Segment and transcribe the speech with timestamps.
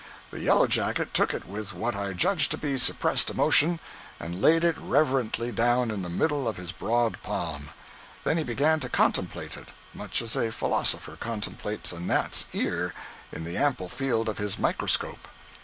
[0.31, 3.79] The yellow jacket took it with what I judged to be suppressed emotion,
[4.19, 7.69] and laid it reverently down in the middle of his broad hand.
[8.23, 12.95] Then he began to contemplate it, much as a philosopher contemplates a gnat's ear
[13.31, 15.27] in the ample field of his microscope.